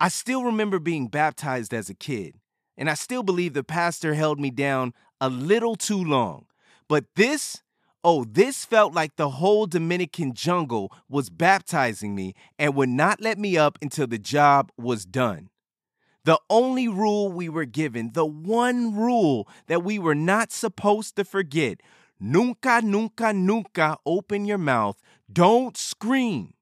I 0.00 0.08
still 0.08 0.44
remember 0.44 0.78
being 0.78 1.08
baptized 1.08 1.74
as 1.74 1.90
a 1.90 1.94
kid, 1.94 2.36
and 2.78 2.88
I 2.88 2.94
still 2.94 3.22
believe 3.22 3.52
the 3.52 3.62
pastor 3.62 4.14
held 4.14 4.40
me 4.40 4.50
down 4.50 4.94
a 5.20 5.28
little 5.28 5.76
too 5.76 6.02
long. 6.02 6.46
But 6.88 7.04
this, 7.16 7.62
oh, 8.02 8.24
this 8.24 8.64
felt 8.64 8.94
like 8.94 9.16
the 9.16 9.28
whole 9.28 9.66
Dominican 9.66 10.32
jungle 10.32 10.90
was 11.08 11.28
baptizing 11.28 12.14
me 12.14 12.34
and 12.58 12.74
would 12.74 12.88
not 12.88 13.20
let 13.20 13.38
me 13.38 13.58
up 13.58 13.78
until 13.82 14.06
the 14.06 14.18
job 14.18 14.72
was 14.78 15.04
done. 15.04 15.50
The 16.24 16.40
only 16.48 16.88
rule 16.88 17.30
we 17.30 17.50
were 17.50 17.66
given, 17.66 18.12
the 18.14 18.26
one 18.26 18.96
rule 18.96 19.46
that 19.66 19.84
we 19.84 19.98
were 19.98 20.14
not 20.14 20.50
supposed 20.50 21.16
to 21.16 21.24
forget, 21.24 21.80
Nunca, 22.22 22.82
nunca, 22.82 23.32
nunca 23.32 23.96
open 24.04 24.44
your 24.44 24.58
mouth. 24.58 25.00
Don't 25.32 25.74
scream. 25.74 26.52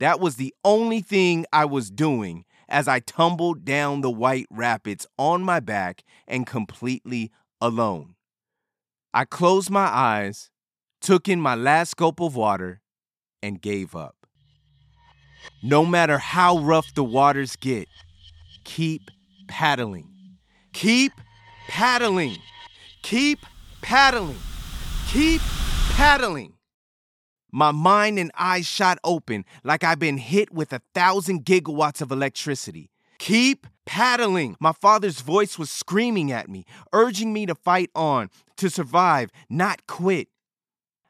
That 0.00 0.20
was 0.20 0.36
the 0.36 0.54
only 0.64 1.00
thing 1.00 1.44
I 1.52 1.64
was 1.64 1.90
doing 1.90 2.44
as 2.68 2.86
I 2.86 3.00
tumbled 3.00 3.64
down 3.64 4.00
the 4.00 4.10
white 4.10 4.46
rapids 4.50 5.06
on 5.18 5.42
my 5.42 5.60
back 5.60 6.04
and 6.26 6.46
completely 6.46 7.32
alone. 7.60 8.14
I 9.12 9.24
closed 9.24 9.70
my 9.70 9.86
eyes, 9.86 10.50
took 11.00 11.28
in 11.28 11.40
my 11.40 11.54
last 11.54 11.96
gulp 11.96 12.20
of 12.20 12.36
water, 12.36 12.82
and 13.42 13.60
gave 13.60 13.96
up. 13.96 14.14
No 15.62 15.86
matter 15.86 16.18
how 16.18 16.58
rough 16.58 16.92
the 16.94 17.04
waters 17.04 17.56
get, 17.56 17.88
keep 18.64 19.02
paddling. 19.48 20.10
Keep 20.72 21.12
paddling. 21.68 22.36
Keep 23.02 23.40
paddling. 23.80 24.38
Keep 25.08 25.40
paddling. 25.92 26.57
My 27.50 27.70
mind 27.72 28.18
and 28.18 28.30
eyes 28.38 28.66
shot 28.66 28.98
open 29.02 29.44
like 29.64 29.82
I've 29.82 29.98
been 29.98 30.18
hit 30.18 30.52
with 30.52 30.72
a 30.72 30.82
thousand 30.94 31.44
gigawatts 31.44 32.00
of 32.02 32.12
electricity. 32.12 32.90
Keep 33.18 33.66
paddling. 33.86 34.56
My 34.60 34.72
father's 34.72 35.20
voice 35.20 35.58
was 35.58 35.70
screaming 35.70 36.30
at 36.30 36.48
me, 36.48 36.64
urging 36.92 37.32
me 37.32 37.46
to 37.46 37.54
fight 37.54 37.90
on, 37.94 38.30
to 38.58 38.68
survive, 38.68 39.30
not 39.48 39.86
quit. 39.86 40.28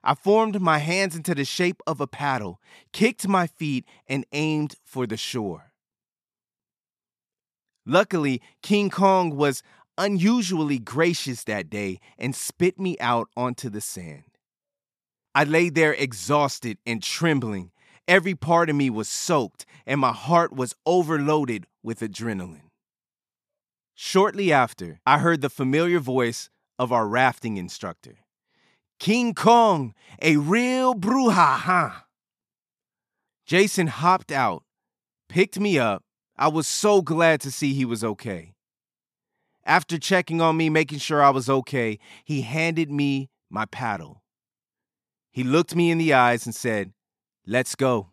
I 0.03 0.15
formed 0.15 0.61
my 0.61 0.79
hands 0.79 1.17
into 1.17 1.35
the 1.35 1.45
shape 1.45 1.83
of 1.87 2.01
a 2.01 2.07
paddle, 2.07 2.61
kicked 2.93 3.27
my 3.27 3.47
feet, 3.47 3.85
and 4.07 4.25
aimed 4.33 4.77
for 4.85 5.07
the 5.07 5.17
shore. 5.17 5.73
Luckily, 7.85 8.41
King 8.63 8.91
Kong 8.91 9.37
was 9.37 9.63
unusually 9.97 10.79
gracious 10.79 11.43
that 11.45 11.69
day 11.69 11.99
and 12.17 12.35
spit 12.35 12.79
me 12.79 12.97
out 13.01 13.29
onto 13.37 13.69
the 13.69 13.81
sand. 13.81 14.38
I 15.39 15.45
lay 15.45 15.69
there 15.69 15.93
exhausted 15.93 16.79
and 16.85 17.01
trembling. 17.01 17.71
Every 18.09 18.35
part 18.35 18.69
of 18.69 18.75
me 18.75 18.91
was 18.91 19.09
soaked, 19.09 19.67
and 19.87 20.01
my 20.01 20.11
heart 20.11 20.53
was 20.53 20.75
overloaded 20.85 21.69
with 21.81 22.01
adrenaline. 22.01 22.71
Shortly 23.95 24.53
after, 24.53 24.99
I 25.07 25.21
heard 25.21 25.41
the 25.41 25.49
familiar 25.49 26.01
voice 26.01 26.51
of 26.77 26.91
our 26.91 27.07
rafting 27.07 27.57
instructor. 27.57 28.17
King 28.99 29.33
Kong, 29.33 29.95
a 30.21 30.39
real 30.39 30.97
bruja, 30.97 31.59
huh? 31.59 31.91
Jason 33.47 33.87
hopped 33.87 34.33
out, 34.33 34.65
picked 35.29 35.61
me 35.61 35.79
up. 35.79 36.03
I 36.37 36.49
was 36.49 36.67
so 36.67 37.01
glad 37.01 37.41
to 37.43 37.53
see 37.53 37.75
he 37.75 37.85
was 37.85 38.03
okay. 38.03 38.55
After 39.65 39.99
checking 39.99 40.41
on 40.41 40.57
me, 40.57 40.69
making 40.69 40.99
sure 40.99 41.23
I 41.23 41.31
was 41.31 41.49
okay, 41.49 42.01
he 42.25 42.41
handed 42.41 42.91
me 42.91 43.31
my 43.49 43.67
paddle. 43.67 44.25
He 45.39 45.45
looked 45.45 45.77
me 45.77 45.93
in 45.93 45.99
the 45.99 46.15
eyes 46.15 46.47
and 46.47 46.53
said, 46.53 46.91
Let's 47.47 47.77
go. 47.77 48.09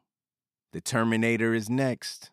The 0.74 0.80
Terminator 0.80 1.56
is 1.56 1.72
next. 1.72 2.30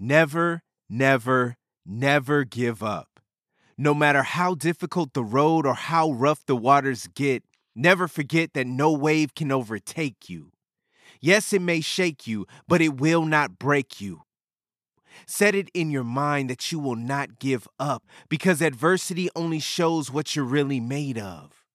Never, 0.00 0.62
never, 0.88 1.58
never 1.84 2.44
give 2.44 2.82
up. 2.82 3.20
No 3.76 3.92
matter 3.92 4.22
how 4.22 4.54
difficult 4.54 5.12
the 5.12 5.22
road 5.22 5.66
or 5.66 5.74
how 5.74 6.10
rough 6.10 6.42
the 6.46 6.56
waters 6.56 7.06
get, 7.14 7.44
never 7.76 8.08
forget 8.08 8.54
that 8.54 8.66
no 8.66 8.92
wave 8.92 9.34
can 9.34 9.52
overtake 9.52 10.30
you. 10.30 10.52
Yes, 11.20 11.52
it 11.52 11.60
may 11.60 11.82
shake 11.82 12.26
you, 12.26 12.46
but 12.66 12.80
it 12.80 12.98
will 12.98 13.26
not 13.26 13.58
break 13.58 14.00
you. 14.00 14.22
Set 15.26 15.54
it 15.54 15.68
in 15.74 15.90
your 15.90 16.02
mind 16.02 16.48
that 16.48 16.72
you 16.72 16.78
will 16.78 16.96
not 16.96 17.38
give 17.38 17.68
up 17.78 18.04
because 18.30 18.62
adversity 18.62 19.28
only 19.36 19.60
shows 19.60 20.10
what 20.10 20.34
you're 20.34 20.46
really 20.46 20.80
made 20.80 21.18
of. 21.18 21.67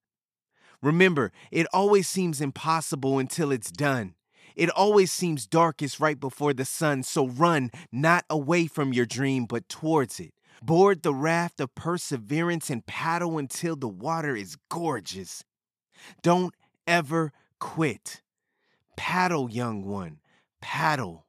Remember, 0.84 1.32
it 1.50 1.66
always 1.74 2.10
seems 2.10 2.42
impossible 2.42 3.18
until 3.18 3.54
it's 3.54 3.72
done. 3.72 4.16
It 4.54 4.70
always 4.70 5.12
seems 5.12 5.48
darkest 5.48 6.00
right 6.00 6.20
before 6.20 6.54
the 6.54 6.66
sun, 6.66 7.04
so 7.04 7.26
run 7.26 7.72
not 7.90 8.26
away 8.30 8.68
from 8.68 8.92
your 8.92 9.06
dream, 9.06 9.46
but 9.46 9.70
towards 9.70 10.20
it. 10.20 10.34
Board 10.62 11.02
the 11.02 11.14
raft 11.14 11.62
of 11.62 11.74
perseverance 11.74 12.70
and 12.70 12.86
paddle 12.86 13.38
until 13.38 13.78
the 13.78 13.88
water 13.88 14.36
is 14.36 14.58
gorgeous. 14.70 15.46
Don't 16.22 16.54
ever 16.86 17.32
quit. 17.60 18.22
Paddle, 18.98 19.50
young 19.50 19.86
one, 19.86 20.20
paddle 20.62 21.26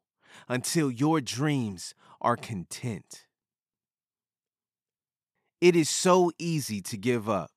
until 0.49 0.90
your 0.90 1.20
dreams 1.20 1.94
are 2.20 2.37
content. 2.37 3.26
It 5.61 5.76
is 5.76 5.88
so 5.88 6.32
easy 6.38 6.82
to 6.82 6.96
give 6.96 7.28
up. 7.28 7.53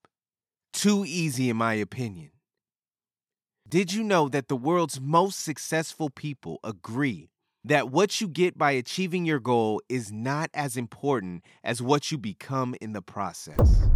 Too 0.78 1.06
easy, 1.08 1.50
in 1.50 1.58
my 1.58 1.74
opinion. 1.74 2.30
Did 3.68 3.94
you 3.94 4.04
know 4.04 4.30
that 4.30 4.48
the 4.48 4.56
world's 4.56 5.02
most 5.02 5.40
successful 5.40 6.12
people 6.12 6.60
agree 6.64 7.32
that 7.64 7.90
what 7.90 8.22
you 8.22 8.28
get 8.28 8.60
by 8.60 8.74
achieving 8.74 9.26
your 9.26 9.40
goal 9.40 9.82
is 9.90 10.12
not 10.12 10.52
as 10.54 10.78
important 10.78 11.44
as 11.64 11.82
what 11.82 12.12
you 12.12 12.20
become 12.20 12.76
in 12.80 12.94
the 12.94 13.02
process? 13.02 13.90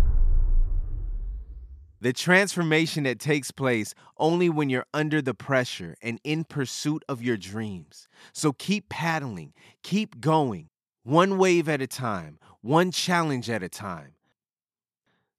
The 1.99 2.13
transformation 2.13 3.03
that 3.03 3.19
takes 3.19 3.51
place 3.51 3.93
only 4.17 4.49
when 4.49 4.71
you're 4.71 4.87
under 4.91 5.21
the 5.21 5.35
pressure 5.35 5.95
and 6.01 6.19
in 6.23 6.45
pursuit 6.45 7.03
of 7.07 7.21
your 7.21 7.37
dreams. 7.37 8.07
So 8.33 8.53
keep 8.53 8.89
paddling, 8.89 9.53
keep 9.83 10.19
going, 10.19 10.69
one 11.03 11.37
wave 11.37 11.69
at 11.69 11.79
a 11.79 11.85
time, 11.85 12.39
one 12.61 12.89
challenge 12.89 13.51
at 13.51 13.61
a 13.61 13.69
time. 13.69 14.13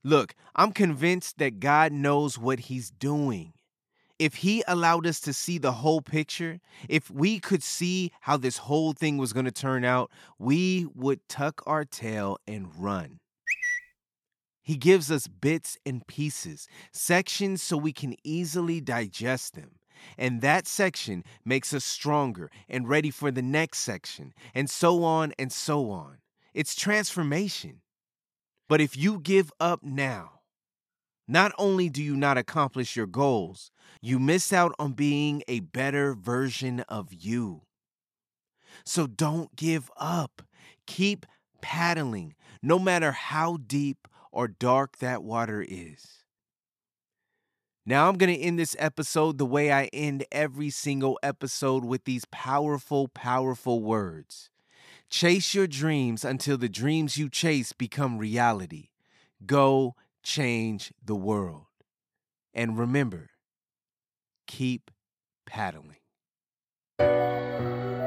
Look, 0.04 0.34
I'm 0.54 0.72
convinced 0.72 1.38
that 1.38 1.60
God 1.60 1.92
knows 1.92 2.38
what 2.38 2.60
He's 2.60 2.90
doing 2.90 3.52
if 4.22 4.36
he 4.36 4.62
allowed 4.68 5.04
us 5.04 5.18
to 5.18 5.32
see 5.32 5.58
the 5.58 5.72
whole 5.72 6.00
picture, 6.00 6.60
if 6.88 7.10
we 7.10 7.40
could 7.40 7.60
see 7.60 8.12
how 8.20 8.36
this 8.36 8.56
whole 8.56 8.92
thing 8.92 9.18
was 9.18 9.32
going 9.32 9.46
to 9.46 9.50
turn 9.50 9.84
out, 9.84 10.12
we 10.38 10.86
would 10.94 11.28
tuck 11.28 11.60
our 11.66 11.84
tail 11.84 12.38
and 12.46 12.70
run. 12.76 13.18
He 14.62 14.76
gives 14.76 15.10
us 15.10 15.26
bits 15.26 15.76
and 15.84 16.06
pieces, 16.06 16.68
sections 16.92 17.62
so 17.62 17.76
we 17.76 17.92
can 17.92 18.14
easily 18.22 18.80
digest 18.80 19.56
them. 19.56 19.72
And 20.16 20.40
that 20.40 20.68
section 20.68 21.24
makes 21.44 21.74
us 21.74 21.84
stronger 21.84 22.48
and 22.68 22.88
ready 22.88 23.10
for 23.10 23.32
the 23.32 23.42
next 23.42 23.78
section, 23.78 24.32
and 24.54 24.70
so 24.70 25.02
on 25.02 25.32
and 25.36 25.50
so 25.50 25.90
on. 25.90 26.18
It's 26.54 26.76
transformation. 26.76 27.80
But 28.72 28.80
if 28.80 28.96
you 28.96 29.20
give 29.20 29.52
up 29.60 29.82
now, 29.82 30.40
not 31.28 31.52
only 31.58 31.90
do 31.90 32.02
you 32.02 32.16
not 32.16 32.38
accomplish 32.38 32.96
your 32.96 33.06
goals, 33.06 33.70
you 34.00 34.18
miss 34.18 34.50
out 34.50 34.74
on 34.78 34.94
being 34.94 35.42
a 35.46 35.60
better 35.60 36.14
version 36.14 36.80
of 36.88 37.12
you. 37.12 37.64
So 38.82 39.06
don't 39.06 39.54
give 39.56 39.90
up. 39.98 40.40
Keep 40.86 41.26
paddling, 41.60 42.34
no 42.62 42.78
matter 42.78 43.12
how 43.12 43.58
deep 43.58 44.08
or 44.32 44.48
dark 44.48 44.96
that 45.00 45.22
water 45.22 45.62
is. 45.68 46.24
Now, 47.84 48.08
I'm 48.08 48.16
going 48.16 48.34
to 48.34 48.40
end 48.40 48.58
this 48.58 48.74
episode 48.78 49.36
the 49.36 49.44
way 49.44 49.70
I 49.70 49.90
end 49.92 50.24
every 50.32 50.70
single 50.70 51.18
episode 51.22 51.84
with 51.84 52.04
these 52.04 52.24
powerful, 52.30 53.08
powerful 53.08 53.82
words. 53.82 54.48
Chase 55.12 55.52
your 55.52 55.66
dreams 55.66 56.24
until 56.24 56.56
the 56.56 56.70
dreams 56.70 57.18
you 57.18 57.28
chase 57.28 57.74
become 57.74 58.16
reality. 58.16 58.88
Go 59.44 59.94
change 60.22 60.90
the 61.04 61.14
world. 61.14 61.66
And 62.54 62.78
remember, 62.78 63.28
keep 64.46 64.90
paddling. 65.44 65.98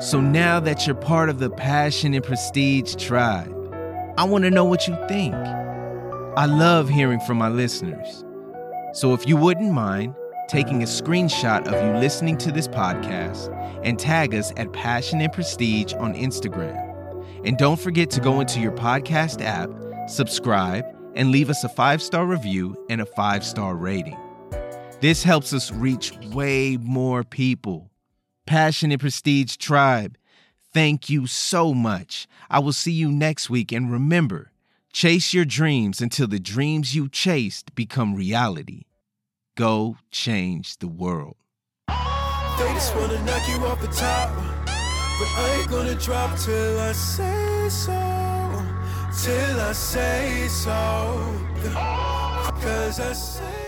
So 0.02 0.20
now 0.20 0.60
that 0.62 0.88
you're 0.88 0.96
part 0.96 1.30
of 1.30 1.38
the 1.38 1.52
Passion 1.52 2.16
and 2.16 2.26
Prestige 2.26 2.96
tribe, 2.96 3.54
I 4.18 4.24
want 4.24 4.44
to 4.46 4.50
know 4.50 4.66
what 4.66 4.88
you 4.88 4.98
think. 5.08 5.36
I 5.36 6.48
love 6.48 6.90
hearing 6.90 7.20
from 7.20 7.38
my 7.38 7.50
listeners. 7.50 8.26
So 8.94 9.14
if 9.14 9.28
you 9.28 9.38
wouldn't 9.38 9.72
mind 9.72 10.16
taking 10.48 10.82
a 10.82 10.88
screenshot 10.88 11.68
of 11.68 11.86
you 11.86 12.00
listening 12.00 12.40
to 12.40 12.52
this 12.52 12.68
podcast 12.68 13.54
and 13.84 14.00
tag 14.00 14.34
us 14.34 14.52
at 14.58 14.74
Passion 14.74 15.22
and 15.22 15.32
Prestige 15.32 15.94
on 15.94 16.16
Instagram. 16.16 16.85
And 17.46 17.58
don't 17.58 17.80
forget 17.80 18.10
to 18.12 18.20
go 18.20 18.40
into 18.40 18.60
your 18.60 18.72
podcast 18.72 19.40
app, 19.40 19.70
subscribe, 20.10 20.84
and 21.14 21.30
leave 21.30 21.52
us 21.52 21.64
a 21.64 21.70
five 21.70 22.02
star 22.02 22.26
review 22.26 22.76
and 22.90 23.02
a 23.02 23.06
five 23.06 23.46
star 23.46 23.76
rating. 23.76 24.18
This 25.00 25.24
helps 25.24 25.54
us 25.54 25.72
reach 25.72 26.12
way 26.34 26.78
more 26.78 27.24
people. 27.24 27.92
Passion 28.48 28.92
and 28.92 29.00
Prestige 29.00 29.58
Tribe, 29.58 30.18
thank 30.74 31.08
you 31.10 31.28
so 31.28 31.74
much. 31.74 32.28
I 32.50 32.60
will 32.60 32.74
see 32.74 32.92
you 32.92 33.12
next 33.12 33.50
week, 33.50 33.72
and 33.72 33.92
remember 33.92 34.52
chase 34.92 35.34
your 35.34 35.46
dreams 35.46 36.02
until 36.02 36.26
the 36.26 36.40
dreams 36.40 36.96
you 36.96 37.10
chased 37.10 37.76
become 37.76 38.16
reality. 38.16 38.86
Go 39.56 39.98
change 40.10 40.78
the 40.78 40.88
world. 40.88 41.36
They 41.88 42.74
just 42.74 42.96
wanna 42.96 43.24
knock 43.24 43.48
you 43.48 43.56
off 43.66 43.82
the 43.82 43.88
top, 43.88 44.65
but 45.18 45.28
I 45.38 45.58
ain't 45.60 45.70
gonna 45.70 45.96
drop 45.96 46.38
till 46.38 46.80
I 46.80 46.92
say 46.92 47.70
so 47.70 48.16
till 49.24 49.60
I 49.60 49.72
say 49.72 50.48
so. 50.48 50.72
Cause 52.62 53.00
I 53.00 53.14
say 53.14 53.65